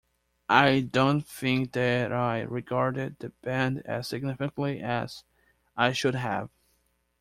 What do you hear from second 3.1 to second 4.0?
the band